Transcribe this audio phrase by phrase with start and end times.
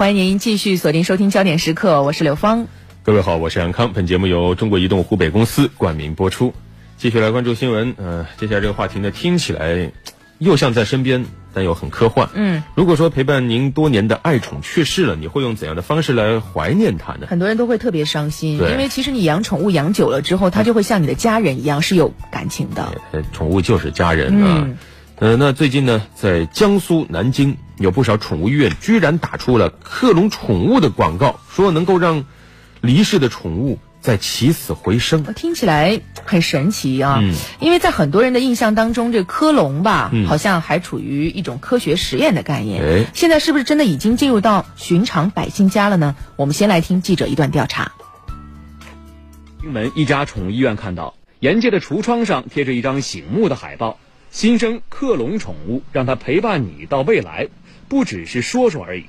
[0.00, 2.66] 欢迎您继续锁定收听焦点时刻，我是刘芳。
[3.02, 3.92] 各位好，我是杨康。
[3.92, 6.54] 本节目由中国移动湖北公司冠名播出。
[6.96, 7.94] 继续来关注新闻。
[7.98, 9.92] 呃，接下来这个话题呢，听起来
[10.38, 12.30] 又像在身边，但又很科幻。
[12.32, 17.26] 嗯，如果说陪伴您多年的爱宠去世了，你会用怎样的方式来怀念它呢？
[17.28, 22.90] 很多人都会特别伤心，因为其实你养宠物养久了之后，它就会像你的家人一样是有感情的。
[23.12, 24.62] 呃，宠物就是家人啊。
[24.64, 24.78] 嗯
[25.16, 32.26] 呃，那最近呢，在江苏南京有不少宠物医院居然打出了克隆宠物的广告，说能够让
[32.82, 35.24] 离世的宠物再起死回生。
[35.34, 37.20] 听起来很神奇啊！
[37.22, 42.84] 嗯因为在很多人的印象当中，这个科隆吧，嗯好像还处于一种科学实验的概念。
[42.84, 46.14] 哎现在是不是真的已经进入到寻常百姓家了呢？
[46.36, 47.92] 我们先来听记者一段调查。
[49.62, 53.98] 荆门一家宠物医院看到，沿街的橱窗上贴着一张醒目的海报
[54.30, 57.48] ：“新生克隆宠物，让它陪伴你到未来，
[57.90, 59.04] 不只是说说而已。”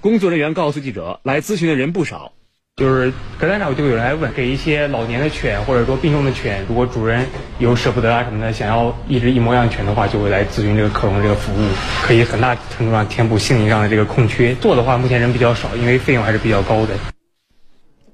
[0.00, 2.32] 工作人员告诉记者，来咨询的人不少，
[2.76, 7.26] 就是隔三差五就有人来问，给一些老年的犬或者说病重的犬，如果主人
[7.58, 11.68] 有舍不得啊什么的，想要一只一模一样的犬的话，就会来咨询这个克隆这个服务，
[12.02, 14.54] 可以很大程度上填补心灵上的这个空缺。
[14.54, 16.94] 做的话，目前人比较少，因为费用还是比较高的。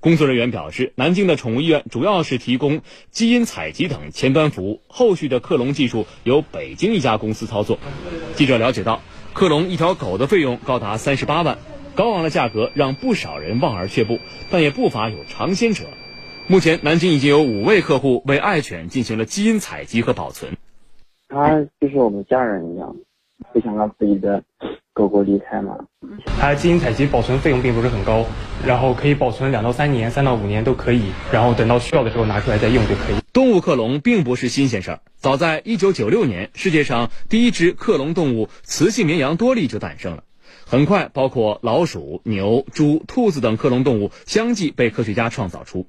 [0.00, 7.78] 工作人员表示，南京的宠物医院主要是提供基因采集等前端服务，后续的克隆技术由北京一家公司操作。
[8.36, 9.02] 记者了解到，
[9.34, 11.58] 克隆一条狗的费用高达三十八万，
[11.94, 14.18] 高昂的价格让不少人望而却步，
[14.50, 15.84] 但也不乏有尝鲜者。
[16.46, 20.56] 目前，南京已经有五位客户为爱犬进行了基因采集和保存。
[21.28, 22.96] 它就是我们家人一样，
[23.52, 24.42] 不想让自己的
[24.94, 25.76] 狗狗离开嘛。
[26.40, 28.24] 它基因采集保存费用并不是很高，
[28.66, 33.16] 然后可以保存两到三年、三到五年都可以，然后等到需要的时候拿出来再用就可以。
[33.32, 40.22] 动物克隆并不是新鲜事儿，早在1996年，世界上第一只克隆动物雌性绵羊多利就诞生了。
[40.64, 45.88] 很快，包括老鼠、牛、猪、兔子等克隆动物相继被科学家创造出。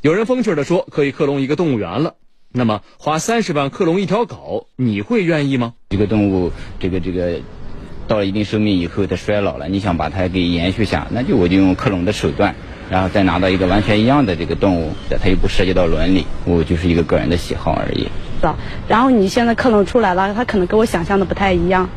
[0.00, 2.14] 有人风趣地说，可以克隆一个动物园了。
[2.52, 5.74] 那么，花三十万克隆一条狗，你会愿意吗？
[5.88, 7.40] 这个动物，这个这个，
[8.06, 12.54] 到了一定寿命以后，它衰老了，你想把它给延续下，那就我就用克隆的手段，
[12.90, 18.06] 然后再拿到一个完全一样的这个动物，它又不涉及到伦理，我就是一个个人的喜好而已。
[18.40, 18.56] 的。
[18.88, 21.88] 然后你现在克隆出来了，它可能跟我想象的不太一样。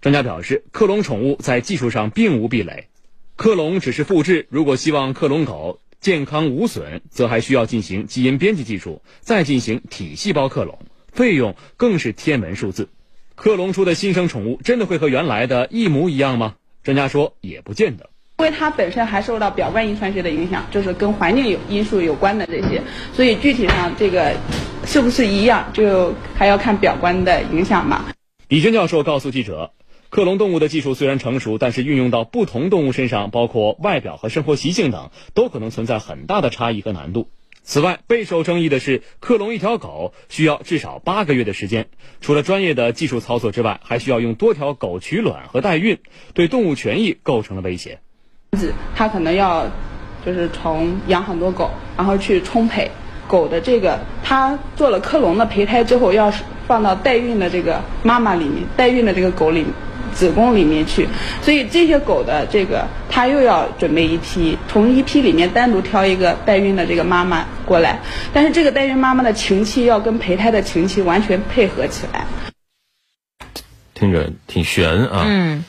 [0.00, 2.88] 专家表示，克隆宠物在技术上并无壁垒，
[3.36, 4.46] 克隆只是复制。
[4.50, 10.78] 如果希望克隆狗健康无损，则还需要进行基因编辑技术，再进行体细胞克隆，
[11.12, 12.88] 费用更是天文数字。
[13.34, 16.54] 克隆出的新生宠物真的会和原来的一模一样吗？
[16.82, 18.10] 专家说也不见得。
[18.38, 22.82] 因为它本身还受到表观遗传学的影响，就是跟环境有因素有关的这些，
[23.14, 24.36] 所以具体上这个
[24.86, 28.04] 是不是一样，就还要看表观的影响嘛。
[28.48, 29.72] 李娟教授告诉记者，
[30.10, 37.28] 克隆动物的技术虽然成熟，但是运用到不同动物身上，包括外表和生活习性等，都可能存在很大的差异和难度。
[37.62, 41.86] 此外，备受争议的是，克隆一条狗需要至少八个月的时间，
[42.20, 45.98] 除了专业的技术操作之外，还需要用多条狗取卵和代孕，
[46.34, 48.00] 对动物权益构成了威胁。
[48.94, 49.66] 它可能要
[50.26, 52.90] 就是从养很多狗，然后去充配
[53.26, 59.66] 狗的这个，它做了克隆的胚胎之后，要是放到代孕的这个妈妈里面，代孕的这个狗里
[60.12, 61.08] 子宫里面去，
[61.42, 67.98] 所以这些狗的这个，它又要准备一批，从一批里面单独挑一个代孕的这个妈妈过来，
[68.32, 72.24] 但是这个代孕妈妈的情期要跟胚胎的情期完全配合起来。
[73.94, 75.24] 听着挺悬啊。
[75.26, 75.64] 嗯，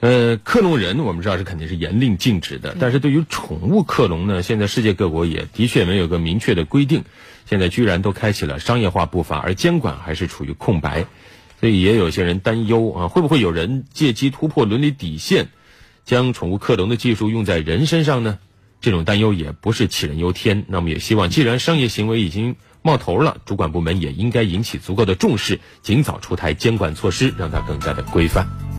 [0.00, 7.02] 呃，克隆人我们知道是肯定是严令禁止的，但是对于宠物克隆呢，现在世界各国也的确没有个明确的规定，
[7.46, 11.06] 现在居然都开启了商业化步伐，而监管还是处于空白，
[11.58, 15.48] 所以也有些人担忧啊，会不会有人借机突破伦理底线，
[16.04, 18.38] 将宠物克隆的技术用在人身上呢？
[18.80, 20.64] 这种担忧也不是杞人忧天。
[20.68, 28.68] 那么也希望，既然商业行为已经冒头了，主管部门也应该引起足够的重视，尽早出台监管措施，让它更加的规范。